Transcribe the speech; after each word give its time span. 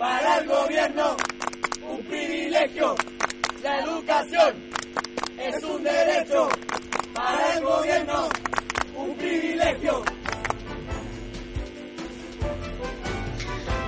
para 0.00 0.38
el 0.38 0.48
gobierno, 0.48 1.16
un 1.86 2.02
privilegio. 2.04 2.94
La 3.62 3.80
educación 3.80 4.54
es 5.38 5.62
un 5.62 5.84
derecho 5.84 6.48
para 7.12 7.54
el 7.54 7.62
gobierno, 7.62 8.28
un 8.96 9.14
privilegio. 9.14 10.02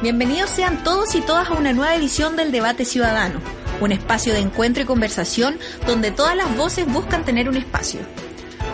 Bienvenidos 0.02 0.50
sean 0.50 0.84
todos 0.84 1.14
y 1.14 1.22
todas 1.22 1.48
a 1.48 1.54
una 1.54 1.72
nueva 1.72 1.94
edición 1.94 2.36
del 2.36 2.52
Debate 2.52 2.84
Ciudadano, 2.84 3.40
un 3.80 3.92
espacio 3.92 4.34
de 4.34 4.40
encuentro 4.40 4.82
y 4.82 4.86
conversación 4.86 5.58
donde 5.86 6.10
todas 6.10 6.36
las 6.36 6.54
voces 6.58 6.84
buscan 6.92 7.24
tener 7.24 7.48
un 7.48 7.56
espacio. 7.56 8.00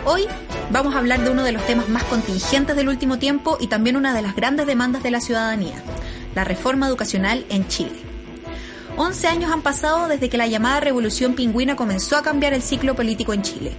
Hoy 0.03 0.27
vamos 0.71 0.93
a 0.93 0.99
hablar 0.99 1.21
de 1.21 1.29
uno 1.29 1.43
de 1.43 1.53
los 1.53 1.65
temas 1.65 1.87
más 1.87 2.03
contingentes 2.03 2.75
del 2.75 2.89
último 2.89 3.17
tiempo 3.17 3.57
y 3.61 3.67
también 3.67 3.95
una 3.95 4.13
de 4.13 4.23
las 4.23 4.35
grandes 4.35 4.65
demandas 4.65 5.03
de 5.03 5.11
la 5.11 5.21
ciudadanía, 5.21 5.81
la 6.35 6.43
reforma 6.43 6.87
educacional 6.87 7.45
en 7.49 7.67
Chile. 7.67 8.09
11 8.97 9.27
años 9.27 9.51
han 9.51 9.61
pasado 9.61 10.07
desde 10.07 10.29
que 10.29 10.37
la 10.37 10.47
llamada 10.47 10.81
Revolución 10.81 11.33
Pingüina 11.33 11.75
comenzó 11.75 12.17
a 12.17 12.21
cambiar 12.21 12.53
el 12.53 12.61
ciclo 12.61 12.95
político 12.95 13.33
en 13.33 13.43
Chile. 13.43 13.71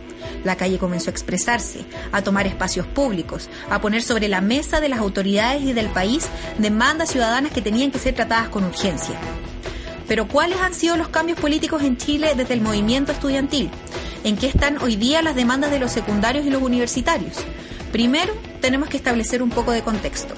La 0.45 0.57
calle 0.57 0.79
comenzó 0.79 1.11
a 1.11 1.13
expresarse, 1.13 1.81
a 2.11 2.23
tomar 2.23 2.47
espacios 2.47 2.87
públicos, 2.87 3.51
a 3.69 3.81
poner 3.81 4.03
sobre 4.03 4.29
la 4.29 4.41
mesa 4.41 4.81
de 4.81 4.89
las 4.89 4.99
autoridades 4.99 5.63
y 5.63 5.75
del 5.75 5.89
país 5.89 6.27
demandas 6.57 7.11
ciudadanas 7.11 7.53
que 7.53 7.61
tenían 7.61 7.91
que 7.91 7.99
ser 7.99 8.15
tratadas 8.15 8.49
con 8.49 8.65
urgencia. 8.65 9.19
Pero 10.09 10.27
¿cuáles 10.27 10.59
han 10.61 10.75
sido 10.75 10.97
los 10.97 11.09
cambios 11.09 11.39
políticos 11.39 11.83
en 11.83 11.99
Chile 11.99 12.33
desde 12.35 12.55
el 12.55 12.63
movimiento 12.63 13.13
estudiantil? 13.13 13.71
¿En 14.25 14.37
qué 14.37 14.47
están 14.47 14.79
hoy 14.79 14.97
día 14.97 15.23
las 15.23 15.37
demandas 15.37 15.71
de 15.71 15.79
los 15.79 15.93
secundarios 15.93 16.47
y 16.47 16.51
los 16.51 16.63
universitarios? 16.63 17.37
Primero, 17.93 18.33
tenemos 18.61 18.89
que 18.89 18.97
establecer 18.97 19.43
un 19.43 19.51
poco 19.51 19.73
de 19.73 19.83
contexto. 19.83 20.35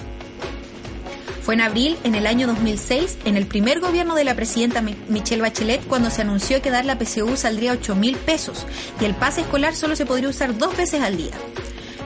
Fue 1.42 1.54
en 1.54 1.60
abril, 1.60 1.98
en 2.04 2.14
el 2.14 2.28
año 2.28 2.46
2006, 2.46 3.18
en 3.24 3.36
el 3.36 3.46
primer 3.46 3.80
gobierno 3.80 4.14
de 4.14 4.22
la 4.22 4.36
presidenta 4.36 4.80
Michelle 4.80 5.42
Bachelet, 5.42 5.84
cuando 5.88 6.08
se 6.08 6.22
anunció 6.22 6.62
que 6.62 6.70
dar 6.70 6.84
la 6.84 6.98
PCU 6.98 7.36
saldría 7.36 7.72
8 7.72 7.96
mil 7.96 8.16
pesos 8.16 8.64
y 9.00 9.04
el 9.04 9.14
pase 9.14 9.40
escolar 9.40 9.74
solo 9.74 9.96
se 9.96 10.06
podría 10.06 10.28
usar 10.28 10.56
dos 10.56 10.76
veces 10.76 11.02
al 11.02 11.16
día. 11.16 11.32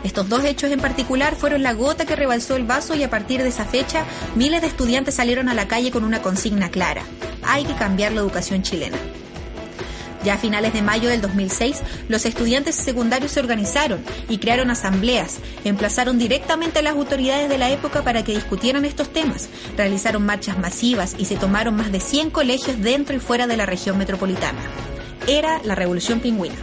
Estos 0.04 0.28
dos 0.30 0.42
hechos 0.44 0.70
en 0.70 0.80
particular 0.80 1.36
fueron 1.36 1.62
la 1.62 1.74
gota 1.74 2.06
que 2.06 2.16
rebalsó 2.16 2.56
el 2.56 2.64
vaso 2.64 2.94
y 2.94 3.02
a 3.02 3.10
partir 3.10 3.42
de 3.42 3.50
esa 3.50 3.66
fecha 3.66 4.04
miles 4.36 4.62
de 4.62 4.68
estudiantes 4.68 5.16
salieron 5.16 5.50
a 5.50 5.54
la 5.54 5.68
calle 5.68 5.90
con 5.90 6.04
una 6.04 6.22
consigna 6.22 6.70
clara. 6.70 7.02
Hay 7.42 7.64
que 7.64 7.74
cambiar 7.74 8.12
la 8.12 8.20
educación 8.20 8.62
chilena. 8.62 8.96
Ya 10.26 10.34
a 10.34 10.38
finales 10.38 10.72
de 10.72 10.82
mayo 10.82 11.08
del 11.08 11.20
2006, 11.20 11.82
los 12.08 12.26
estudiantes 12.26 12.74
secundarios 12.74 13.30
se 13.30 13.38
organizaron 13.38 14.00
y 14.28 14.38
crearon 14.38 14.72
asambleas, 14.72 15.36
emplazaron 15.64 16.18
directamente 16.18 16.80
a 16.80 16.82
las 16.82 16.94
autoridades 16.96 17.48
de 17.48 17.58
la 17.58 17.70
época 17.70 18.02
para 18.02 18.24
que 18.24 18.34
discutieran 18.34 18.84
estos 18.84 19.12
temas, 19.12 19.48
realizaron 19.76 20.26
marchas 20.26 20.58
masivas 20.58 21.14
y 21.16 21.26
se 21.26 21.36
tomaron 21.36 21.76
más 21.76 21.92
de 21.92 22.00
100 22.00 22.30
colegios 22.30 22.82
dentro 22.82 23.14
y 23.14 23.20
fuera 23.20 23.46
de 23.46 23.56
la 23.56 23.66
región 23.66 23.98
metropolitana. 23.98 24.58
Era 25.28 25.60
la 25.62 25.76
Revolución 25.76 26.18
Pingüina 26.18 26.56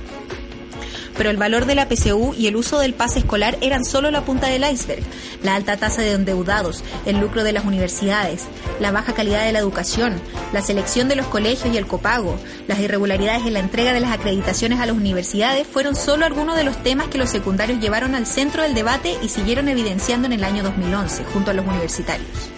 pero 1.18 1.30
el 1.30 1.38
valor 1.38 1.66
de 1.66 1.76
la 1.76 1.88
PCU 1.88 2.34
y 2.38 2.48
el 2.48 2.56
uso 2.56 2.80
del 2.80 2.94
pase 2.94 3.20
escolar 3.20 3.58
eran 3.62 3.86
solo 3.86 4.12
la 4.12 4.26
punta 4.26 4.48
del 4.48 4.64
iceberg. 4.70 5.04
La 5.42 5.56
alta 5.56 5.78
tasa 5.78 6.02
de 6.02 6.12
endeudados, 6.12 6.84
el 7.06 7.20
lucro 7.20 7.44
de 7.44 7.54
las 7.54 7.66
universidades, 7.66 8.44
la 8.80 8.92
baja 8.92 9.14
calidad 9.14 9.46
de 9.46 9.52
la 9.52 9.60
educación, 9.60 10.20
la 10.52 10.62
selección 10.62 11.08
de 11.08 11.16
los 11.16 11.28
colegios 11.28 11.74
y 11.74 11.78
el 11.78 11.88
copago, 11.88 12.38
las 12.68 12.80
irregularidades 12.80 13.46
en 13.46 13.54
la 13.54 13.60
entrega 13.60 13.94
de 13.94 14.00
las 14.00 14.12
acreditaciones 14.12 14.80
a 14.80 14.86
las 14.86 14.96
universidades 14.96 15.68
fueron 15.68 15.96
solo 15.96 16.26
algunos 16.26 16.56
de 16.56 16.64
los 16.64 16.82
temas 16.84 17.08
que 17.08 17.18
los 17.18 17.30
secundarios 17.30 17.80
llevaron 17.80 18.16
al 18.16 18.26
centro 18.26 18.64
del 18.64 18.74
debate 18.74 19.18
y 19.22 19.30
siguieron 19.30 19.68
evidenciando 19.68 20.28
en 20.28 20.34
el 20.34 20.44
año 20.44 20.64
2011 20.64 21.24
junto 21.26 21.52
a 21.52 21.54
los 21.54 21.66
universitarios. 21.66 22.53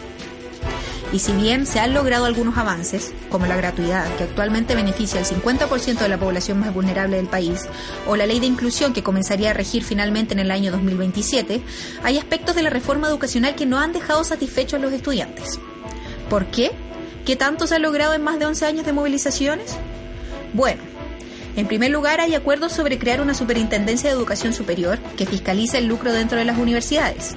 Y 1.13 1.19
si 1.19 1.31
bien 1.33 1.65
se 1.65 1.79
han 1.79 1.93
logrado 1.93 2.25
algunos 2.25 2.57
avances, 2.57 3.13
como 3.29 3.45
la 3.45 3.55
gratuidad, 3.55 4.05
que 4.17 4.23
actualmente 4.23 4.75
beneficia 4.75 5.19
al 5.19 5.25
50% 5.25 5.99
de 5.99 6.09
la 6.09 6.17
población 6.17 6.59
más 6.59 6.73
vulnerable 6.73 7.17
del 7.17 7.27
país, 7.27 7.61
o 8.07 8.15
la 8.15 8.25
ley 8.25 8.39
de 8.39 8.47
inclusión, 8.47 8.93
que 8.93 9.03
comenzaría 9.03 9.51
a 9.51 9.53
regir 9.53 9.83
finalmente 9.83 10.33
en 10.33 10.39
el 10.39 10.51
año 10.51 10.71
2027, 10.71 11.61
hay 12.03 12.17
aspectos 12.17 12.55
de 12.55 12.63
la 12.63 12.69
reforma 12.69 13.07
educacional 13.07 13.55
que 13.55 13.65
no 13.65 13.79
han 13.79 13.93
dejado 13.93 14.23
satisfechos 14.23 14.79
a 14.79 14.81
los 14.81 14.93
estudiantes. 14.93 15.59
¿Por 16.29 16.47
qué? 16.47 16.71
¿Qué 17.25 17.35
tanto 17.35 17.67
se 17.67 17.75
ha 17.75 17.79
logrado 17.79 18.13
en 18.13 18.23
más 18.23 18.39
de 18.39 18.45
11 18.45 18.65
años 18.65 18.85
de 18.85 18.93
movilizaciones? 18.93 19.77
Bueno, 20.53 20.81
en 21.55 21.67
primer 21.67 21.89
lugar, 21.89 22.19
hay 22.19 22.35
acuerdos 22.35 22.73
sobre 22.73 22.99
crear 22.99 23.21
una 23.21 23.33
superintendencia 23.33 24.09
de 24.09 24.15
educación 24.15 24.53
superior 24.53 24.99
que 25.17 25.25
fiscalice 25.25 25.77
el 25.77 25.85
lucro 25.85 26.11
dentro 26.11 26.37
de 26.37 26.45
las 26.45 26.57
universidades. 26.57 27.35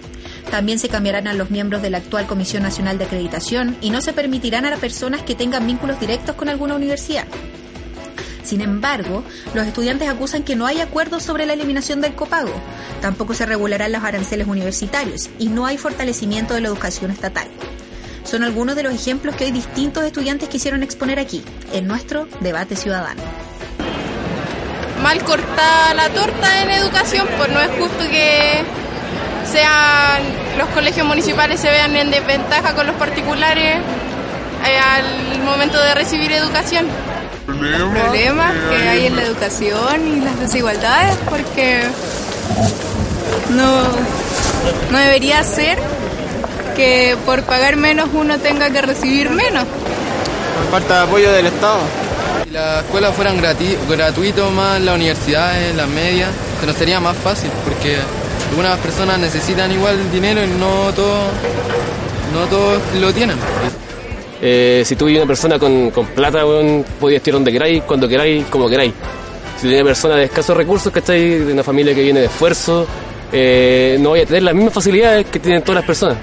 También 0.50 0.78
se 0.78 0.88
cambiarán 0.88 1.28
a 1.28 1.34
los 1.34 1.50
miembros 1.50 1.82
de 1.82 1.90
la 1.90 1.98
actual 1.98 2.26
Comisión 2.26 2.62
Nacional 2.62 2.98
de 2.98 3.04
Acreditación 3.04 3.76
y 3.80 3.90
no 3.90 4.00
se 4.00 4.12
permitirán 4.12 4.64
a 4.64 4.70
las 4.70 4.80
personas 4.80 5.22
que 5.22 5.34
tengan 5.34 5.66
vínculos 5.66 6.00
directos 6.00 6.34
con 6.36 6.48
alguna 6.48 6.74
universidad. 6.74 7.26
Sin 8.42 8.62
embargo, 8.62 9.24
los 9.52 9.66
estudiantes 9.66 10.08
acusan 10.08 10.42
que 10.42 10.56
no 10.56 10.66
hay 10.66 10.80
acuerdos 10.80 11.22
sobre 11.22 11.44
la 11.44 11.52
eliminación 11.52 12.00
del 12.00 12.14
copago. 12.14 12.52
Tampoco 13.02 13.34
se 13.34 13.44
regularán 13.44 13.92
los 13.92 14.02
aranceles 14.02 14.46
universitarios 14.46 15.28
y 15.38 15.48
no 15.48 15.66
hay 15.66 15.76
fortalecimiento 15.76 16.54
de 16.54 16.62
la 16.62 16.68
educación 16.68 17.10
estatal. 17.10 17.46
Son 18.24 18.42
algunos 18.42 18.74
de 18.74 18.84
los 18.84 18.94
ejemplos 18.94 19.36
que 19.36 19.44
hoy 19.44 19.50
distintos 19.50 20.02
estudiantes 20.04 20.48
quisieron 20.48 20.82
exponer 20.82 21.18
aquí, 21.18 21.42
en 21.74 21.86
nuestro 21.86 22.26
debate 22.40 22.74
ciudadano. 22.74 23.20
Mal 25.02 25.22
cortada 25.24 25.92
la 25.92 26.08
torta 26.08 26.62
en 26.62 26.70
educación, 26.70 27.26
pues 27.36 27.50
no 27.50 27.60
es 27.60 27.70
justo 27.70 28.08
que 28.10 28.64
sean 29.50 30.22
los 30.58 30.68
colegios 30.70 31.06
municipales 31.06 31.60
se 31.60 31.70
vean 31.70 31.94
en 31.96 32.10
desventaja 32.10 32.74
con 32.74 32.86
los 32.86 32.96
particulares 32.96 33.76
eh, 34.66 34.78
al 34.78 35.42
momento 35.42 35.80
de 35.80 35.94
recibir 35.94 36.32
educación. 36.32 36.86
Problemas 37.46 38.52
que 38.68 38.88
hay 38.88 39.06
en 39.06 39.16
la 39.16 39.22
educación 39.22 40.06
y 40.06 40.20
las 40.20 40.38
desigualdades 40.38 41.16
porque 41.30 41.82
no, 43.50 43.82
no 44.90 44.98
debería 44.98 45.42
ser 45.42 45.78
que 46.76 47.16
por 47.24 47.42
pagar 47.44 47.76
menos 47.76 48.10
uno 48.12 48.38
tenga 48.38 48.70
que 48.70 48.82
recibir 48.82 49.30
menos. 49.30 49.64
Por 49.64 50.70
falta 50.70 50.98
de 50.98 51.04
apoyo 51.04 51.32
del 51.32 51.46
Estado. 51.46 51.78
Si 52.44 52.50
las 52.50 52.84
escuelas 52.84 53.14
fueran 53.14 53.40
gratuitos 53.40 54.52
más 54.52 54.80
las 54.80 54.94
universidades, 54.94 55.74
las 55.74 55.88
medias, 55.88 56.30
se 56.60 56.66
nos 56.66 56.76
sería 56.76 57.00
más 57.00 57.16
fácil 57.16 57.50
porque 57.64 57.98
algunas 58.50 58.78
personas 58.78 59.18
necesitan 59.18 59.70
igual 59.72 60.10
dinero 60.10 60.42
y 60.42 60.48
no 60.48 60.92
todos 60.94 61.24
no 62.32 62.46
todos 62.46 62.80
lo 63.00 63.12
tienen. 63.12 63.36
Eh, 64.40 64.82
si 64.84 64.96
tú 64.96 65.06
vives 65.06 65.22
una 65.22 65.26
persona 65.26 65.58
con, 65.58 65.90
con 65.90 66.06
plata, 66.06 66.44
bueno, 66.44 66.84
podías 67.00 67.26
ir 67.26 67.34
donde 67.34 67.50
queráis, 67.50 67.82
cuando 67.82 68.08
queráis, 68.08 68.46
como 68.46 68.68
queráis. 68.68 68.92
Si 69.56 69.62
tienes 69.62 69.80
una 69.80 69.88
persona 69.88 70.16
de 70.16 70.24
escasos 70.24 70.56
recursos, 70.56 70.92
que 70.92 71.00
estáis 71.00 71.46
de 71.46 71.52
una 71.52 71.64
familia 71.64 71.94
que 71.94 72.02
viene 72.02 72.20
de 72.20 72.26
esfuerzo, 72.26 72.86
eh, 73.32 73.96
no 74.00 74.10
voy 74.10 74.20
a 74.20 74.26
tener 74.26 74.44
las 74.44 74.54
mismas 74.54 74.74
facilidades 74.74 75.26
que 75.26 75.40
tienen 75.40 75.62
todas 75.62 75.76
las 75.76 75.84
personas. 75.84 76.18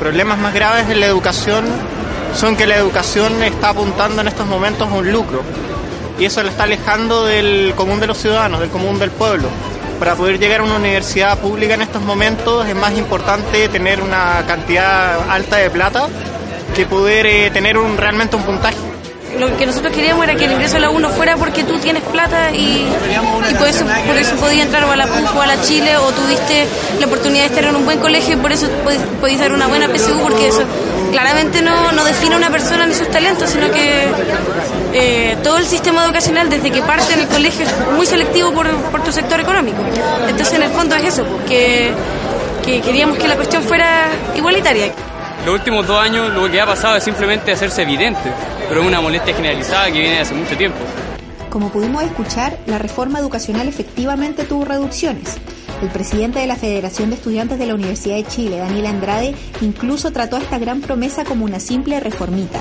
Problemas 0.00 0.38
más 0.38 0.52
graves 0.52 0.88
en 0.90 1.00
la 1.00 1.06
educación 1.06 1.64
son 2.34 2.56
que 2.56 2.66
la 2.66 2.76
educación 2.76 3.42
está 3.42 3.70
apuntando 3.70 4.22
en 4.22 4.28
estos 4.28 4.46
momentos 4.46 4.88
a 4.88 4.94
un 4.94 5.10
lucro 5.10 5.42
y 6.18 6.24
eso 6.24 6.42
lo 6.42 6.48
está 6.48 6.64
alejando 6.64 7.24
del 7.24 7.72
común 7.76 8.00
de 8.00 8.08
los 8.08 8.18
ciudadanos, 8.18 8.60
del 8.60 8.70
común 8.70 8.98
del 8.98 9.10
pueblo 9.10 9.48
para 9.98 10.14
poder 10.14 10.38
llegar 10.38 10.60
a 10.60 10.62
una 10.64 10.76
universidad 10.76 11.38
pública 11.38 11.74
en 11.74 11.82
estos 11.82 12.02
momentos 12.02 12.66
es 12.68 12.74
más 12.74 12.96
importante 12.96 13.68
tener 13.68 14.00
una 14.00 14.44
cantidad 14.46 15.28
alta 15.28 15.56
de 15.56 15.70
plata 15.70 16.08
que 16.74 16.86
poder 16.86 17.26
eh, 17.26 17.50
tener 17.50 17.76
un, 17.76 17.96
realmente 17.96 18.36
un 18.36 18.42
puntaje. 18.42 18.76
Lo 19.38 19.56
que 19.56 19.66
nosotros 19.66 19.92
queríamos 19.92 20.24
era 20.24 20.34
que 20.34 20.46
el 20.46 20.52
ingreso 20.52 20.76
a 20.76 20.80
la 20.80 20.90
1 20.90 21.10
fuera 21.10 21.36
porque 21.36 21.62
tú 21.62 21.78
tienes 21.78 22.02
plata 22.02 22.50
y, 22.50 22.86
y 23.50 23.54
por 23.54 23.68
eso, 23.68 23.84
por 24.06 24.16
eso 24.16 24.34
podías 24.36 24.66
entrar 24.66 24.84
o 24.84 24.90
a 24.90 24.96
la 24.96 25.06
PUC 25.06 25.36
o 25.36 25.42
a 25.42 25.46
la 25.46 25.60
Chile 25.62 25.96
o 25.96 26.10
tuviste 26.12 26.66
la 26.98 27.06
oportunidad 27.06 27.42
de 27.42 27.48
estar 27.48 27.64
en 27.64 27.76
un 27.76 27.84
buen 27.84 27.98
colegio 27.98 28.34
y 28.34 28.36
por 28.36 28.52
eso 28.52 28.68
podías 29.20 29.40
dar 29.40 29.52
una 29.52 29.66
buena 29.66 29.86
PSU 29.86 30.18
porque 30.20 30.48
eso 30.48 30.62
claramente 31.10 31.62
no, 31.62 31.92
no 31.92 32.04
define 32.04 32.34
a 32.34 32.38
una 32.38 32.50
persona 32.50 32.86
ni 32.86 32.94
sus 32.94 33.10
talentos, 33.10 33.50
sino 33.50 33.70
que 33.70 34.06
eh, 34.92 35.36
todo 35.42 35.58
el 35.58 35.66
sistema 35.66 36.04
educacional 36.04 36.48
desde 36.48 36.70
que 36.70 36.82
parte 36.82 37.14
en 37.14 37.20
el 37.20 37.28
colegio 37.28 37.66
es 37.66 37.72
muy 37.96 38.06
selectivo 38.06 38.52
por, 38.52 38.70
por 38.90 39.02
tu 39.02 39.12
sector 39.12 39.40
económico. 39.40 39.78
Entonces 40.28 40.54
en 40.54 40.62
el 40.62 40.70
fondo 40.70 40.94
es 40.96 41.04
eso, 41.04 41.24
que, 41.46 41.92
que 42.64 42.80
queríamos 42.80 43.18
que 43.18 43.28
la 43.28 43.36
cuestión 43.36 43.62
fuera 43.62 44.08
igualitaria. 44.36 44.92
Los 45.44 45.54
últimos 45.54 45.86
dos 45.86 46.00
años 46.00 46.30
lo 46.30 46.50
que 46.50 46.60
ha 46.60 46.66
pasado 46.66 46.96
es 46.96 47.04
simplemente 47.04 47.52
hacerse 47.52 47.82
evidente, 47.82 48.32
pero 48.68 48.82
es 48.82 48.86
una 48.86 49.00
molestia 49.00 49.34
generalizada 49.34 49.86
que 49.86 50.00
viene 50.00 50.16
de 50.16 50.20
hace 50.20 50.34
mucho 50.34 50.56
tiempo. 50.56 50.78
Como 51.50 51.70
pudimos 51.70 52.02
escuchar, 52.02 52.58
la 52.66 52.78
reforma 52.78 53.18
educacional 53.18 53.68
efectivamente 53.68 54.44
tuvo 54.44 54.64
reducciones. 54.64 55.36
El 55.80 55.90
presidente 55.90 56.40
de 56.40 56.48
la 56.48 56.56
Federación 56.56 57.10
de 57.10 57.16
Estudiantes 57.16 57.58
de 57.58 57.66
la 57.66 57.74
Universidad 57.74 58.16
de 58.16 58.24
Chile, 58.24 58.58
Daniel 58.58 58.86
Andrade, 58.86 59.34
incluso 59.60 60.10
trató 60.10 60.36
a 60.36 60.40
esta 60.40 60.58
gran 60.58 60.80
promesa 60.80 61.24
como 61.24 61.44
una 61.44 61.60
simple 61.60 62.00
reformita. 62.00 62.60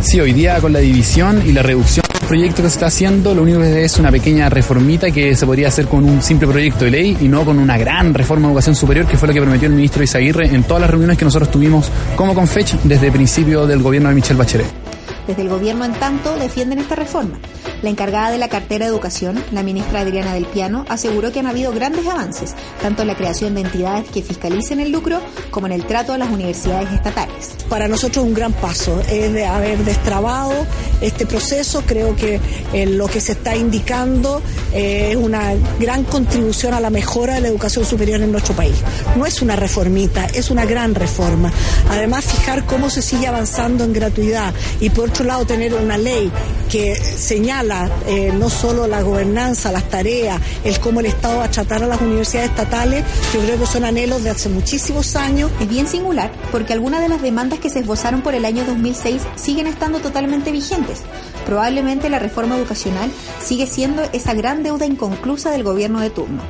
Sí, 0.00 0.20
hoy 0.20 0.32
día 0.32 0.60
con 0.60 0.72
la 0.72 0.78
división 0.78 1.42
y 1.44 1.50
la 1.50 1.62
reducción 1.62 2.04
del 2.12 2.28
proyecto 2.28 2.62
que 2.62 2.68
se 2.68 2.74
está 2.74 2.86
haciendo, 2.86 3.34
lo 3.34 3.42
único 3.42 3.58
que 3.58 3.82
es 3.82 3.98
una 3.98 4.12
pequeña 4.12 4.48
reformita 4.48 5.10
que 5.10 5.34
se 5.34 5.44
podría 5.44 5.68
hacer 5.68 5.88
con 5.88 6.04
un 6.04 6.22
simple 6.22 6.46
proyecto 6.46 6.84
de 6.84 6.92
ley 6.92 7.16
y 7.20 7.26
no 7.26 7.44
con 7.44 7.58
una 7.58 7.76
gran 7.76 8.14
reforma 8.14 8.46
de 8.46 8.52
educación 8.52 8.76
superior, 8.76 9.06
que 9.06 9.16
fue 9.16 9.26
lo 9.26 9.34
que 9.34 9.40
prometió 9.40 9.66
el 9.66 9.74
ministro 9.74 10.04
Isaguirre 10.04 10.46
en 10.46 10.62
todas 10.62 10.82
las 10.82 10.90
reuniones 10.90 11.18
que 11.18 11.24
nosotros 11.24 11.50
tuvimos 11.50 11.90
como 12.14 12.32
Confech 12.32 12.80
desde 12.84 13.06
el 13.06 13.12
principio 13.12 13.66
del 13.66 13.82
gobierno 13.82 14.08
de 14.08 14.14
Michelle 14.14 14.38
Bachelet. 14.38 14.86
Desde 15.26 15.42
el 15.42 15.48
gobierno, 15.48 15.84
en 15.84 15.92
tanto, 15.94 16.36
defienden 16.36 16.78
esta 16.78 16.94
reforma. 16.94 17.36
La 17.82 17.90
encargada 17.90 18.30
de 18.30 18.38
la 18.38 18.48
cartera 18.48 18.86
de 18.86 18.90
educación, 18.90 19.42
la 19.52 19.62
ministra 19.62 20.00
Adriana 20.00 20.34
del 20.34 20.46
Piano, 20.46 20.84
aseguró 20.88 21.30
que 21.30 21.40
han 21.40 21.46
habido 21.46 21.72
grandes 21.72 22.06
avances, 22.06 22.54
tanto 22.80 23.02
en 23.02 23.08
la 23.08 23.16
creación 23.16 23.54
de 23.54 23.60
entidades 23.60 24.08
que 24.08 24.22
fiscalicen 24.22 24.80
el 24.80 24.90
lucro 24.90 25.20
como 25.50 25.66
en 25.66 25.72
el 25.72 25.84
trato 25.84 26.12
a 26.12 26.18
las 26.18 26.30
universidades 26.30 26.90
estatales. 26.92 27.54
Para 27.68 27.86
nosotros 27.88 28.24
un 28.24 28.32
gran 28.32 28.52
paso 28.52 29.00
es 29.10 29.32
de 29.32 29.44
haber 29.44 29.78
destrabado 29.78 30.54
este 31.00 31.26
proceso. 31.26 31.82
Creo 31.86 32.16
que 32.16 32.40
eh, 32.72 32.86
lo 32.86 33.06
que 33.08 33.20
se 33.20 33.32
está 33.32 33.56
indicando 33.56 34.40
eh, 34.72 35.10
es 35.10 35.16
una 35.16 35.52
gran 35.78 36.04
contribución 36.04 36.74
a 36.74 36.80
la 36.80 36.90
mejora 36.90 37.34
de 37.34 37.40
la 37.40 37.48
educación 37.48 37.84
superior 37.84 38.20
en 38.20 38.32
nuestro 38.32 38.54
país. 38.54 38.76
No 39.16 39.26
es 39.26 39.42
una 39.42 39.56
reformita, 39.56 40.26
es 40.26 40.50
una 40.50 40.64
gran 40.64 40.94
reforma. 40.94 41.52
Además, 41.90 42.24
fijar 42.24 42.64
cómo 42.64 42.88
se 42.88 43.02
sigue 43.02 43.26
avanzando 43.26 43.84
en 43.84 43.92
gratuidad 43.92 44.54
y 44.80 44.90
por 44.90 45.10
otro 45.10 45.24
lado 45.24 45.44
tener 45.44 45.74
una 45.74 45.98
ley 45.98 46.30
que 46.70 46.94
señala 46.94 47.65
eh, 48.06 48.32
no 48.32 48.50
solo 48.50 48.86
la 48.86 49.02
gobernanza, 49.02 49.72
las 49.72 49.88
tareas, 49.88 50.40
el 50.64 50.78
cómo 50.80 51.00
el 51.00 51.06
Estado 51.06 51.38
va 51.38 51.44
a 51.44 51.50
tratar 51.50 51.82
a 51.82 51.86
las 51.86 52.00
universidades 52.00 52.50
estatales, 52.50 53.04
yo 53.32 53.40
creo 53.40 53.58
que 53.58 53.66
son 53.66 53.84
anhelos 53.84 54.22
de 54.22 54.30
hace 54.30 54.48
muchísimos 54.48 55.16
años. 55.16 55.50
Es 55.60 55.68
bien 55.68 55.86
singular 55.86 56.30
porque 56.52 56.72
algunas 56.72 57.00
de 57.00 57.08
las 57.08 57.22
demandas 57.22 57.58
que 57.58 57.70
se 57.70 57.80
esbozaron 57.80 58.22
por 58.22 58.34
el 58.34 58.44
año 58.44 58.64
2006 58.64 59.22
siguen 59.36 59.66
estando 59.66 60.00
totalmente 60.00 60.52
vigentes. 60.52 61.02
Probablemente 61.44 62.10
la 62.10 62.18
reforma 62.18 62.56
educacional 62.56 63.10
sigue 63.42 63.66
siendo 63.66 64.02
esa 64.12 64.34
gran 64.34 64.62
deuda 64.62 64.86
inconclusa 64.86 65.50
del 65.50 65.62
gobierno 65.62 66.00
de 66.00 66.10
turno. 66.10 66.42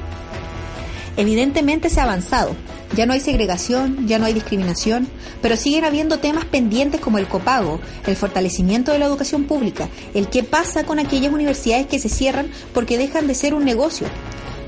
Evidentemente 1.16 1.88
se 1.88 2.00
ha 2.00 2.04
avanzado, 2.04 2.54
ya 2.94 3.06
no 3.06 3.12
hay 3.12 3.20
segregación, 3.20 4.06
ya 4.06 4.18
no 4.18 4.26
hay 4.26 4.32
discriminación, 4.32 5.08
pero 5.42 5.56
siguen 5.56 5.84
habiendo 5.84 6.18
temas 6.18 6.44
pendientes 6.44 7.00
como 7.00 7.18
el 7.18 7.26
copago, 7.26 7.80
el 8.06 8.16
fortalecimiento 8.16 8.92
de 8.92 8.98
la 8.98 9.06
educación 9.06 9.44
pública, 9.44 9.88
el 10.14 10.28
qué 10.28 10.42
pasa 10.42 10.84
con 10.84 10.98
aquellas 10.98 11.32
universidades 11.32 11.86
que 11.86 11.98
se 11.98 12.08
cierran 12.08 12.48
porque 12.72 12.98
dejan 12.98 13.26
de 13.26 13.34
ser 13.34 13.54
un 13.54 13.64
negocio. 13.64 14.06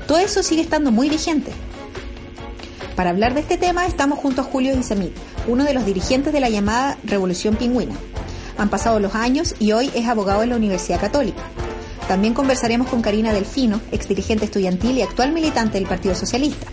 Todo 0.07 0.17
eso 0.19 0.43
sigue 0.43 0.61
estando 0.61 0.91
muy 0.91 1.09
vigente. 1.09 1.51
Para 2.95 3.11
hablar 3.11 3.33
de 3.33 3.41
este 3.41 3.57
tema 3.57 3.85
estamos 3.85 4.19
junto 4.19 4.41
a 4.41 4.43
Julio 4.43 4.77
Isamit, 4.77 5.13
uno 5.47 5.63
de 5.63 5.73
los 5.73 5.85
dirigentes 5.85 6.33
de 6.33 6.41
la 6.41 6.49
llamada 6.49 6.97
Revolución 7.03 7.55
Pingüina. 7.55 7.95
Han 8.57 8.69
pasado 8.69 8.99
los 8.99 9.15
años 9.15 9.55
y 9.59 9.71
hoy 9.71 9.89
es 9.95 10.07
abogado 10.07 10.43
en 10.43 10.49
la 10.49 10.57
Universidad 10.57 10.99
Católica. 10.99 11.41
También 12.09 12.33
conversaremos 12.33 12.89
con 12.89 13.01
Karina 13.01 13.31
Delfino, 13.31 13.79
ex 13.91 14.07
dirigente 14.07 14.45
estudiantil 14.45 14.97
y 14.97 15.03
actual 15.03 15.31
militante 15.31 15.77
del 15.77 15.87
Partido 15.87 16.15
Socialista 16.15 16.67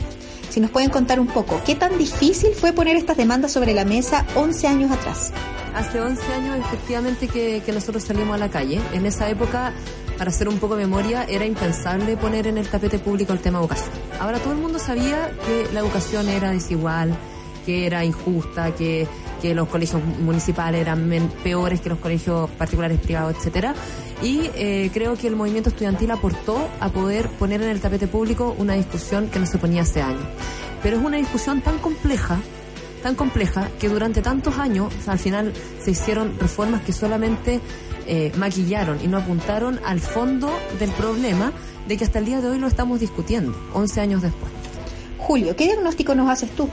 si 0.57 0.61
nos 0.63 0.71
pueden 0.71 0.89
contar 0.89 1.21
un 1.21 1.27
poco, 1.27 1.61
¿qué 1.67 1.75
tan 1.75 1.99
difícil 1.99 2.55
fue 2.55 2.73
poner 2.73 2.97
estas 2.97 3.19
demandas 3.19 3.53
sobre 3.53 3.75
la 3.75 3.85
mesa 3.85 4.25
11 4.37 4.67
años 4.67 4.91
atrás? 4.91 5.31
Hace 5.75 6.01
11 6.01 6.33
años 6.33 6.59
efectivamente 6.59 7.29
que, 7.29 7.63
nosotros 7.75 8.05
salimos 8.05 8.37
a 8.37 8.39
la 8.39 8.49
calle. 8.49 8.81
En 8.95 9.05
esa 9.05 9.29
época, 9.29 9.75
para 10.17 10.31
hacer 10.31 10.49
un 10.49 10.59
poco 10.59 10.77
de 10.77 10.87
memoria, 10.87 11.25
era 11.25 11.45
impensable 11.45 12.17
poner 12.17 12.47
en 12.47 12.57
el 12.57 12.67
tapete 12.69 12.99
público 12.99 13.35
el 13.35 13.41
tema 13.41 13.59
educación. 13.59 13.91
Ahora 14.19 14.39
todo 14.39 14.55
el 14.55 14.59
mundo 14.59 14.79
sabía 14.79 15.31
que 15.47 15.71
la 15.75 15.81
educación 15.81 16.27
era 16.27 16.53
desigual, 16.53 17.15
que 17.67 17.85
era 17.85 18.03
injusta, 18.07 18.75
que, 18.75 19.07
que 19.41 19.55
los 19.55 19.69
colegios 19.69 20.03
municipales 20.21 20.81
eran 20.81 21.09
peores 21.43 21.81
que 21.81 21.89
los 21.89 21.99
colegios 21.99 22.51
particulares 22.51 22.99
privados, 23.01 23.37
etcétera. 23.37 23.75
Y 24.23 24.51
eh, 24.55 24.91
creo 24.93 25.17
que 25.17 25.27
el 25.27 25.37
movimiento 25.37 25.69
estudiantil 25.69 26.11
aportó 26.11 26.69
a 26.81 26.89
poder 26.89 27.29
poner 27.29 27.63
en 27.63 27.69
el 27.69 27.81
tapete 27.81 28.07
público 28.07 28.55
una 28.59 28.75
discusión 28.75 29.29
que 29.29 29.39
no 29.39 29.47
se 29.47 29.59
ponía 29.59 29.83
hace 29.83 30.03
años. 30.03 30.25
Pero 30.83 30.99
es 30.99 31.05
una 31.05 31.17
discusión 31.17 31.61
tan 31.61 31.79
compleja 31.79 32.39
tan 33.03 33.15
compleja 33.15 33.69
que 33.79 33.89
durante 33.89 34.21
tantos 34.21 34.59
años 34.59 34.93
al 35.07 35.21
final 35.21 35.53
se 35.81 35.93
hicieron 35.93 36.37
reformas 36.41 36.83
que 36.83 36.93
solamente 36.93 37.61
eh, 38.09 38.33
maquillaron 38.37 38.99
y 39.01 39.07
no 39.07 39.19
apuntaron 39.19 39.79
al 39.85 40.01
fondo 40.01 40.51
del 40.81 40.91
problema 40.91 41.53
de 41.87 41.97
que 41.97 42.05
hasta 42.05 42.19
el 42.19 42.25
día 42.25 42.41
de 42.41 42.49
hoy 42.49 42.59
lo 42.59 42.67
estamos 42.67 42.99
discutiendo, 42.99 43.57
11 43.75 44.01
años 44.01 44.23
después. 44.23 44.51
Julio, 45.19 45.55
¿qué 45.55 45.67
diagnóstico 45.67 46.15
nos 46.15 46.29
haces 46.29 46.51
tú? 46.51 46.69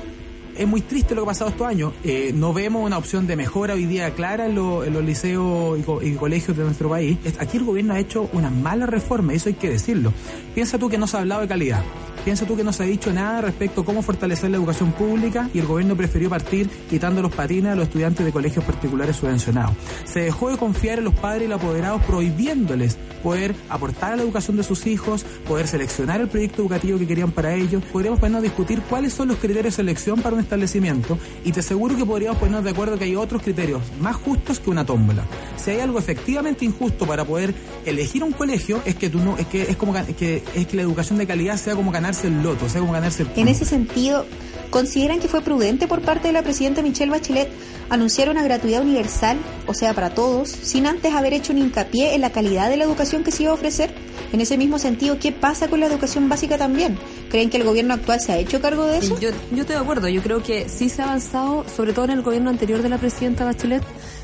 Es 0.58 0.68
muy 0.68 0.82
triste 0.82 1.16
lo 1.16 1.22
que 1.22 1.26
ha 1.26 1.32
pasado 1.32 1.50
estos 1.50 1.68
años. 1.68 1.94
Eh, 2.04 2.32
no 2.34 2.54
vemos 2.54 2.86
una 2.86 2.98
opción 2.98 3.28
de 3.28 3.36
mejora 3.36 3.74
hoy 3.74 3.86
día 3.86 4.14
clara 4.14 4.46
en, 4.46 4.56
los 4.56 5.04
liceos 5.04 5.80
y, 5.80 6.14
colegios 6.14 6.56
de 6.56 6.64
nuestro 6.64 6.90
país. 6.90 7.18
Aquí 7.40 7.58
el 7.58 7.64
gobierno 7.64 7.94
ha 7.94 8.00
hecho 8.00 8.30
una 8.34 8.50
mala 8.50 8.86
reforma, 8.86 9.34
eso 9.34 9.50
hay 9.50 9.56
que 9.56 9.70
decirlo. 9.70 10.14
Piensa 10.54 10.78
tú 10.78 10.90
que 10.90 10.98
no 10.98 11.08
se 11.08 11.18
ha 11.18 11.22
hablado 11.22 11.42
de 11.42 11.48
calidad. 11.48 11.84
Piensa 12.24 12.46
tú 12.46 12.56
que 12.56 12.64
no 12.64 12.72
se 12.72 12.84
ha 12.84 12.86
dicho 12.86 13.12
nada 13.12 13.42
respecto 13.42 13.82
a 13.82 13.86
cómo 13.86 14.02
fortalecer 14.02 14.50
la 14.50 14.56
educación 14.56 14.94
pública 14.94 15.50
y 15.54 15.60
el 15.60 15.66
gobierno 15.66 15.98
prefirió 15.98 16.30
partir 16.30 16.70
quitando 16.90 17.22
los 17.22 17.34
patines 17.34 17.74
a 17.74 17.76
los 17.76 17.88
estudiantes 17.88 18.26
de 18.26 18.32
colegios 18.32 18.64
particulares 18.64 19.18
subvencionados. 19.18 19.76
Se 20.06 20.22
dejó 20.22 20.50
de 20.50 20.58
confiar 20.58 21.00
en 21.00 21.04
los 21.06 21.14
padres 21.14 21.44
y 21.44 21.48
los 21.50 21.62
apoderados 21.62 22.02
prohibiéndoles 22.04 22.98
poder 23.22 23.56
aportar 23.70 24.14
a 24.14 24.16
la 24.16 24.24
educación 24.24 24.56
de 24.58 24.64
sus 24.64 24.86
hijos, 24.86 25.26
poder 25.48 25.68
seleccionar 25.68 26.22
el 26.22 26.30
proyecto 26.30 26.62
educativo 26.62 26.98
que 26.98 27.08
querían 27.08 27.32
para 27.32 27.56
ellos. 27.56 27.84
Podríamos 27.92 28.20
ponernos 28.20 28.40
a 28.40 28.44
discutir 28.44 28.82
cuáles 28.82 29.14
son 29.14 29.28
los 29.28 29.38
criterios 29.38 29.66
de 29.66 29.72
selección 29.72 30.22
para 30.22 30.36
un 30.36 30.42
establecimiento 30.42 31.18
y 31.44 31.52
te 31.52 31.60
aseguro 31.60 31.98
que 31.98 32.06
podríamos 32.06 32.38
ponernos 32.38 32.64
de 32.64 32.70
acuerdo 32.70 32.98
que 32.98 33.06
hay 33.06 33.16
otros 33.16 33.42
criterios 33.42 33.82
más 34.00 34.16
justos 34.16 34.60
que 34.60 34.70
una 34.70 34.86
tómbola. 34.86 35.26
Si 35.58 35.72
hay 35.72 35.82
algo 35.82 36.00
efectivamente 36.00 36.64
injusto 36.64 37.06
para 37.06 37.26
poder 37.26 37.54
elegir 37.86 38.24
un 38.24 38.32
colegio 38.32 38.82
es 38.86 38.96
que 38.96 39.10
tú 39.10 39.20
no 39.20 39.38
es 39.38 39.48
que 39.48 39.64
es 39.64 39.76
como 39.76 39.94
que 39.94 40.44
es 40.56 40.68
que 40.68 40.76
la 40.76 40.82
educación 40.82 41.18
de 41.18 41.28
calidad 41.28 41.58
sea 41.58 41.76
como 41.76 41.92
ganar 41.92 42.13
el 42.24 42.42
loto, 42.44 42.66
o 42.66 42.70
sea, 42.70 42.82
como 42.82 42.94
ganarse 42.94 43.24
el... 43.24 43.30
En 43.36 43.48
ese 43.48 43.66
sentido, 43.66 44.26
¿consideran 44.70 45.20
que 45.20 45.28
fue 45.28 45.42
prudente 45.42 45.88
por 45.88 46.02
parte 46.02 46.28
de 46.28 46.34
la 46.34 46.44
presidenta 46.44 46.82
Michelle 46.82 47.12
Bachelet 47.12 47.50
anunciar 47.90 48.30
una 48.30 48.44
gratuidad 48.44 48.82
universal, 48.82 49.38
o 49.68 49.74
sea, 49.74 49.94
para 49.94 50.14
todos, 50.14 50.50
sin 50.50 50.86
antes 50.86 51.14
haber 51.14 51.34
hecho 51.34 51.54
un 51.54 51.60
hincapié 51.60 52.16
en 52.16 52.22
la 52.22 52.32
calidad 52.32 52.70
de 52.70 52.78
la 52.78 52.86
educación 52.86 53.24
que 53.24 53.32
se 53.32 53.44
iba 53.44 53.52
a 53.52 53.56
ofrecer? 53.56 53.94
En 54.32 54.42
ese 54.42 54.58
mismo 54.58 54.80
sentido, 54.80 55.20
¿qué 55.20 55.32
pasa 55.32 55.68
con 55.68 55.80
la 55.80 55.86
educación 55.86 56.28
básica 56.30 56.58
también? 56.58 56.98
¿Creen 57.30 57.50
que 57.50 57.58
el 57.58 57.64
gobierno 57.64 57.94
actual 57.94 58.20
se 58.20 58.32
ha 58.32 58.38
hecho 58.38 58.62
cargo 58.62 58.86
de 58.86 58.98
eso? 58.98 59.20
yo, 59.20 59.30
yo 59.52 59.62
estoy 59.62 59.76
de 59.76 59.82
acuerdo, 59.82 60.08
yo 60.08 60.22
creo 60.24 60.42
que 60.42 60.68
sí 60.70 60.90
se 60.90 61.02
ha 61.02 61.06
avanzado, 61.06 61.66
sobre 61.76 61.94
todo 61.94 62.06
en 62.06 62.12
el 62.12 62.22
gobierno 62.22 62.50
anterior 62.50 62.82
de 62.82 62.90
la 62.90 62.98
presidenta 62.98 63.46
Bachelet, 63.46 63.84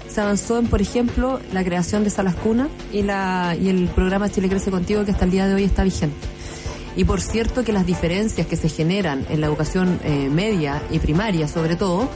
se 0.10 0.22
avanzó 0.22 0.58
en, 0.58 0.68
por 0.68 0.82
ejemplo, 0.82 1.40
la 1.54 1.64
creación 1.64 2.04
de 2.04 2.10
salas 2.10 2.36
cuna 2.36 2.70
y, 2.92 3.04
la, 3.04 3.56
y 3.60 3.70
el 3.70 3.88
programa 3.90 4.30
Chile 4.30 4.50
Crece 4.50 4.72
Contigo, 4.72 5.06
que 5.06 5.12
hasta 5.12 5.26
el 5.26 5.32
día 5.32 5.48
de 5.48 5.54
hoy 5.54 5.64
está 5.64 5.84
vigente. 5.84 6.39
Y 6.96 7.04
por 7.06 7.22
cierto 7.22 7.64
que 7.64 7.72
las 7.72 7.86
diferencias 7.86 8.48
que 8.48 8.56
se 8.56 8.70
generan 8.70 9.26
en 9.30 9.42
la 9.42 9.48
educación 9.48 10.00
eh, 10.04 10.30
media 10.30 10.82
y 10.92 11.00
primaria, 11.00 11.48
sobre 11.48 11.76
todo, 11.76 12.10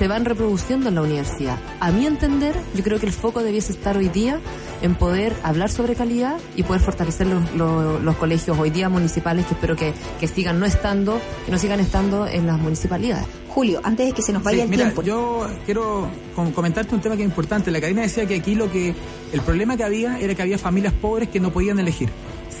se 0.00 0.08
van 0.08 0.24
reproduciendo 0.24 0.88
en 0.88 0.94
la 0.94 1.02
universidad. 1.02 1.58
A 1.78 1.90
mi 1.90 2.06
entender, 2.06 2.54
yo 2.74 2.82
creo 2.82 2.98
que 2.98 3.04
el 3.04 3.12
foco 3.12 3.42
debiese 3.42 3.72
estar 3.72 3.98
hoy 3.98 4.08
día 4.08 4.40
en 4.80 4.94
poder 4.94 5.36
hablar 5.42 5.70
sobre 5.70 5.94
calidad 5.94 6.38
y 6.56 6.62
poder 6.62 6.80
fortalecer 6.80 7.26
los, 7.26 8.16
colegios 8.16 8.58
hoy 8.58 8.70
día 8.70 8.88
municipales 8.88 9.44
que 9.44 9.52
espero 9.52 9.76
que, 9.76 9.92
sigan 10.26 10.58
no 10.58 10.64
estando, 10.64 11.20
que 11.44 11.52
no 11.52 11.58
sigan 11.58 11.80
estando 11.80 12.26
en 12.26 12.46
las 12.46 12.58
municipalidades. 12.58 13.26
Julio, 13.48 13.80
antes 13.82 14.06
de 14.06 14.12
que 14.12 14.22
se 14.22 14.32
nos 14.32 14.42
vaya 14.42 14.62
el 14.62 14.70
tiempo. 14.70 15.02
Yo 15.02 15.46
quiero 15.66 16.08
comentarte 16.54 16.94
un 16.94 17.02
tema 17.02 17.16
que 17.16 17.22
es 17.22 17.28
importante. 17.28 17.70
La 17.70 17.80
cadena 17.80 18.00
decía 18.00 18.26
que 18.26 18.36
aquí 18.36 18.54
lo 18.54 18.70
que 18.70 18.94
el 19.32 19.40
problema 19.42 19.76
que 19.76 19.84
había 19.84 20.18
era 20.18 20.34
que 20.34 20.40
había 20.40 20.56
familias 20.56 20.94
pobres 20.94 21.28
que 21.28 21.40
no 21.40 21.52
podían 21.52 21.78
elegir. 21.78 22.08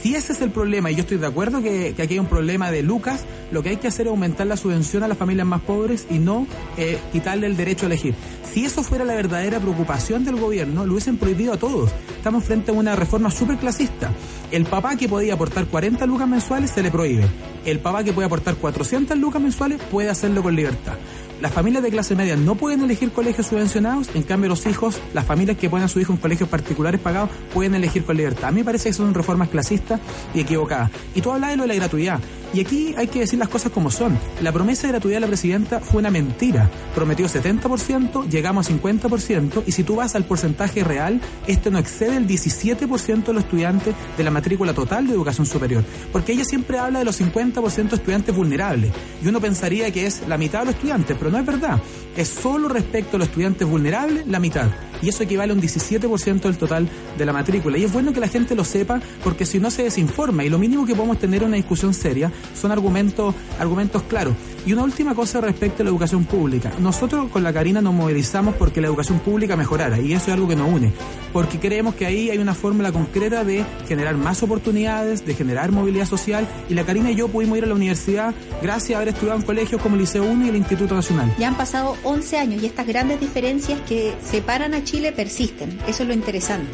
Si 0.02 0.14
ese 0.14 0.32
es 0.32 0.40
el 0.40 0.50
problema, 0.50 0.90
y 0.90 0.94
yo 0.94 1.02
estoy 1.02 1.18
de 1.18 1.26
acuerdo 1.26 1.60
que, 1.60 1.90
aquí 1.90 2.14
hay 2.14 2.18
un 2.18 2.26
problema 2.26 2.70
de 2.70 2.82
Lucas, 2.82 3.26
lo 3.52 3.62
que 3.62 3.68
hay 3.68 3.76
que 3.76 3.88
hacer 3.88 4.06
es 4.06 4.10
aumentar 4.10 4.46
la 4.46 4.56
subvención 4.56 5.02
a 5.02 5.08
las 5.08 5.18
familias 5.18 5.46
más 5.46 5.60
pobres 5.60 6.06
y 6.08 6.18
no 6.18 6.46
eh, 6.78 6.98
quitarle 7.12 7.46
el 7.46 7.56
derecho 7.56 7.84
a 7.84 7.88
elegir. 7.88 8.14
Si 8.50 8.64
eso 8.64 8.82
fuera 8.82 9.04
la 9.04 9.14
verdadera 9.14 9.60
preocupación 9.60 10.24
del 10.24 10.36
gobierno, 10.36 10.86
lo 10.86 10.92
hubiesen 10.92 11.18
prohibido 11.18 11.52
a 11.52 11.58
todos. 11.58 11.90
Estamos 12.16 12.44
frente 12.44 12.70
a 12.70 12.74
una 12.74 12.96
reforma 12.96 13.30
súper 13.30 13.58
clasista. 13.58 14.10
El 14.50 14.64
papá 14.64 14.96
que 14.96 15.08
podía 15.08 15.34
aportar 15.34 15.66
40 15.66 16.06
lucas 16.06 16.26
mensuales 16.26 16.70
se 16.70 16.82
le 16.82 16.90
prohíbe. 16.90 17.26
El 17.66 17.80
papá 17.80 18.02
que 18.02 18.14
puede 18.14 18.26
aportar 18.26 18.56
400 18.56 19.18
lucas 19.18 19.42
mensuales 19.42 19.80
puede 19.90 20.08
hacerlo 20.08 20.42
con 20.42 20.56
libertad. 20.56 20.94
Las 21.40 21.52
familias 21.52 21.82
de 21.82 21.90
clase 21.90 22.14
media 22.14 22.36
no 22.36 22.54
pueden 22.54 22.82
elegir 22.82 23.12
colegios 23.12 23.46
subvencionados, 23.46 24.10
en 24.14 24.22
cambio 24.24 24.50
los 24.50 24.66
hijos, 24.66 25.00
las 25.14 25.24
familias 25.24 25.56
que 25.56 25.70
ponen 25.70 25.86
a 25.86 25.88
su 25.88 25.98
hijo 25.98 26.12
en 26.12 26.18
colegios 26.18 26.50
particulares 26.50 27.00
pagados, 27.00 27.30
pueden 27.54 27.74
elegir 27.74 28.04
con 28.04 28.18
libertad. 28.18 28.48
A 28.48 28.50
mí 28.50 28.60
me 28.60 28.64
parece 28.64 28.90
que 28.90 28.92
son 28.92 29.14
reformas 29.14 29.48
clasistas 29.48 30.00
y 30.34 30.40
equivocadas. 30.40 30.90
Y 31.14 31.22
tú 31.22 31.32
hablas 31.32 31.50
de 31.50 31.56
lo 31.56 31.62
de 31.62 31.68
la 31.68 31.74
gratuidad. 31.76 32.20
Y 32.52 32.60
aquí 32.60 32.94
hay 32.96 33.06
que 33.06 33.20
decir 33.20 33.38
las 33.38 33.48
cosas 33.48 33.70
como 33.70 33.90
son. 33.90 34.18
La 34.42 34.50
promesa 34.50 34.86
de 34.86 34.94
gratuidad 34.94 35.16
de 35.16 35.20
la 35.20 35.26
presidenta 35.28 35.80
fue 35.80 36.00
una 36.00 36.10
mentira. 36.10 36.68
Prometió 36.94 37.26
70%, 37.26 38.28
llegamos 38.28 38.68
a 38.68 38.72
50%, 38.72 39.62
y 39.66 39.72
si 39.72 39.84
tú 39.84 39.96
vas 39.96 40.16
al 40.16 40.24
porcentaje 40.24 40.82
real, 40.82 41.20
este 41.46 41.70
no 41.70 41.78
excede 41.78 42.16
el 42.16 42.26
17% 42.26 43.24
de 43.24 43.32
los 43.32 43.44
estudiantes 43.44 43.94
de 44.16 44.24
la 44.24 44.32
matrícula 44.32 44.74
total 44.74 45.06
de 45.06 45.12
educación 45.12 45.46
superior. 45.46 45.84
Porque 46.12 46.32
ella 46.32 46.44
siempre 46.44 46.78
habla 46.78 46.98
de 46.98 47.04
los 47.04 47.20
50% 47.20 47.90
de 47.90 47.96
estudiantes 47.96 48.34
vulnerables. 48.34 48.90
Y 49.22 49.28
uno 49.28 49.40
pensaría 49.40 49.92
que 49.92 50.06
es 50.06 50.26
la 50.26 50.36
mitad 50.36 50.60
de 50.60 50.66
los 50.66 50.74
estudiantes, 50.74 51.16
pero 51.16 51.30
no 51.30 51.38
es 51.38 51.46
verdad. 51.46 51.80
Es 52.16 52.28
solo 52.28 52.68
respecto 52.68 53.16
a 53.16 53.20
los 53.20 53.28
estudiantes 53.28 53.68
vulnerables, 53.68 54.26
la 54.26 54.40
mitad. 54.40 54.70
Y 55.02 55.08
eso 55.08 55.22
equivale 55.22 55.52
a 55.52 55.54
un 55.54 55.62
17% 55.62 56.40
del 56.40 56.56
total 56.56 56.88
de 57.16 57.24
la 57.24 57.32
matrícula. 57.32 57.78
Y 57.78 57.84
es 57.84 57.92
bueno 57.92 58.12
que 58.12 58.20
la 58.20 58.28
gente 58.28 58.54
lo 58.54 58.64
sepa 58.64 59.00
porque 59.24 59.46
si 59.46 59.58
no 59.58 59.70
se 59.70 59.84
desinforma. 59.84 60.44
Y 60.44 60.48
lo 60.48 60.58
mínimo 60.58 60.86
que 60.86 60.94
podemos 60.94 61.18
tener 61.18 61.44
una 61.44 61.56
discusión 61.56 61.94
seria 61.94 62.32
son 62.54 62.72
argumentos, 62.72 63.34
argumentos 63.58 64.02
claros. 64.04 64.34
Y 64.66 64.72
una 64.74 64.82
última 64.82 65.14
cosa 65.14 65.40
respecto 65.40 65.82
a 65.82 65.84
la 65.84 65.90
educación 65.90 66.24
pública. 66.24 66.70
Nosotros 66.78 67.30
con 67.30 67.42
la 67.42 67.52
Karina 67.52 67.80
nos 67.80 67.94
movilizamos 67.94 68.54
porque 68.56 68.80
la 68.80 68.88
educación 68.88 69.20
pública 69.20 69.56
mejorara. 69.56 69.98
Y 69.98 70.12
eso 70.12 70.26
es 70.26 70.34
algo 70.34 70.48
que 70.48 70.56
nos 70.56 70.70
une. 70.70 70.92
Porque 71.32 71.58
creemos 71.58 71.94
que 71.94 72.06
ahí 72.06 72.30
hay 72.30 72.38
una 72.38 72.54
fórmula 72.54 72.92
concreta 72.92 73.44
de 73.44 73.64
generar 73.88 74.16
más 74.16 74.42
oportunidades, 74.42 75.24
de 75.24 75.34
generar 75.34 75.72
movilidad 75.72 76.06
social. 76.06 76.46
Y 76.68 76.74
la 76.74 76.84
Karina 76.84 77.10
y 77.10 77.14
yo 77.14 77.28
pudimos 77.28 77.56
ir 77.56 77.64
a 77.64 77.68
la 77.68 77.74
universidad 77.74 78.34
gracias 78.62 78.96
a 78.96 78.96
haber 78.98 79.14
estudiado 79.14 79.38
en 79.38 79.46
colegios 79.46 79.80
como 79.80 79.94
el 79.94 80.02
Liceo 80.02 80.24
1 80.24 80.46
y 80.46 80.48
el 80.50 80.56
Instituto 80.56 80.94
Nacional. 80.94 81.34
Ya 81.38 81.48
han 81.48 81.56
pasado 81.56 81.96
11 82.02 82.38
años 82.38 82.62
y 82.62 82.66
estas 82.66 82.86
grandes 82.86 83.20
diferencias 83.20 83.80
que 83.88 84.14
separan 84.22 84.74
a 84.74 84.84
Chile 84.90 85.12
persisten. 85.12 85.78
Eso 85.86 86.02
es 86.02 86.08
lo 86.08 86.14
interesante. 86.14 86.72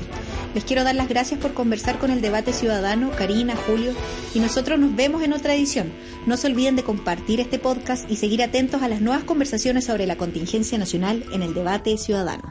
Les 0.55 0.65
quiero 0.65 0.85
dar 0.85 0.95
las 0.95 1.07
gracias 1.07 1.39
por 1.39 1.53
conversar 1.53 1.99
con 1.99 2.11
el 2.11 2.23
debate 2.23 2.55
ciudadano, 2.55 3.11
Karina, 3.11 3.55
Julio, 3.67 3.93
y 4.35 4.41
nosotros 4.41 4.79
nos 4.79 4.97
vemos 4.97 5.23
en 5.23 5.35
otra 5.35 5.55
edición. 5.55 5.93
No 6.25 6.39
se 6.39 6.47
olviden 6.47 6.77
de 6.77 6.83
compartir 6.83 7.41
este 7.41 7.59
podcast 7.59 8.11
y 8.11 8.17
seguir 8.17 8.43
atentos 8.43 8.81
a 8.83 8.89
las 8.89 9.03
nuevas 9.03 9.25
conversaciones 9.25 9.85
sobre 9.85 10.07
la 10.07 10.17
contingencia 10.17 10.79
nacional 10.79 11.27
en 11.31 11.43
el 11.43 11.53
debate 11.53 11.99
ciudadano. 11.99 12.51